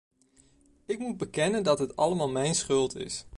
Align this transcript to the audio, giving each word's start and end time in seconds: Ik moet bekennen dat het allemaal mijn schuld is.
Ik 0.85 0.99
moet 0.99 1.17
bekennen 1.17 1.63
dat 1.63 1.79
het 1.79 1.95
allemaal 1.95 2.29
mijn 2.29 2.55
schuld 2.55 2.95
is. 2.95 3.25